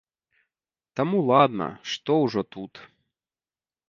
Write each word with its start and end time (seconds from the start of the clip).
Таму 0.99 1.19
ладна, 1.31 1.67
што 1.91 2.11
ўжо 2.23 2.41
тут! 2.57 2.73